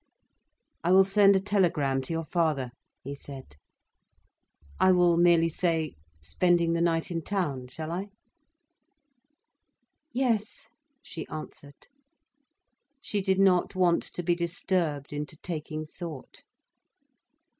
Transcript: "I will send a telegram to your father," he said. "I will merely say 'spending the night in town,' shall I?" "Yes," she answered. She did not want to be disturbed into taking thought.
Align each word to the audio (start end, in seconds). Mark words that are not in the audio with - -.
"I 0.83 0.91
will 0.91 1.03
send 1.03 1.35
a 1.35 1.39
telegram 1.39 2.01
to 2.01 2.11
your 2.11 2.23
father," 2.23 2.71
he 3.03 3.13
said. 3.13 3.55
"I 4.79 4.91
will 4.91 5.15
merely 5.15 5.47
say 5.47 5.93
'spending 6.19 6.73
the 6.73 6.81
night 6.81 7.11
in 7.11 7.21
town,' 7.21 7.67
shall 7.67 7.91
I?" 7.91 8.09
"Yes," 10.11 10.69
she 11.03 11.27
answered. 11.27 11.87
She 12.99 13.21
did 13.21 13.37
not 13.37 13.75
want 13.75 14.01
to 14.01 14.23
be 14.23 14.33
disturbed 14.33 15.13
into 15.13 15.37
taking 15.37 15.85
thought. 15.85 16.41